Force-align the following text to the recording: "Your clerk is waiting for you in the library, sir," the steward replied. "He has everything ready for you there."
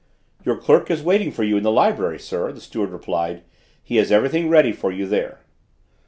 "Your 0.43 0.57
clerk 0.57 0.89
is 0.89 1.03
waiting 1.03 1.31
for 1.31 1.43
you 1.43 1.57
in 1.57 1.61
the 1.61 1.69
library, 1.71 2.17
sir," 2.17 2.51
the 2.51 2.59
steward 2.59 2.89
replied. 2.89 3.43
"He 3.83 3.97
has 3.97 4.11
everything 4.11 4.49
ready 4.49 4.71
for 4.71 4.91
you 4.91 5.05
there." 5.05 5.41